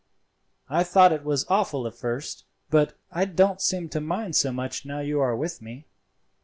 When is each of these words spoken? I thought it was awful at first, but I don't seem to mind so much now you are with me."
I 0.67 0.83
thought 0.83 1.11
it 1.13 1.23
was 1.23 1.45
awful 1.47 1.85
at 1.85 1.93
first, 1.93 2.45
but 2.71 2.97
I 3.11 3.25
don't 3.25 3.61
seem 3.61 3.87
to 3.89 4.01
mind 4.01 4.35
so 4.35 4.51
much 4.51 4.83
now 4.83 4.99
you 5.01 5.19
are 5.19 5.35
with 5.35 5.61
me." 5.61 5.85